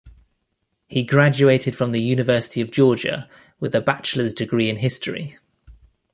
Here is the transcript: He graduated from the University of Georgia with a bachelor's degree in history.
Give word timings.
He 0.87 1.03
graduated 1.03 1.75
from 1.75 1.91
the 1.91 2.01
University 2.01 2.59
of 2.59 2.71
Georgia 2.71 3.29
with 3.59 3.75
a 3.75 3.81
bachelor's 3.81 4.33
degree 4.33 4.67
in 4.67 4.77
history. 4.77 5.37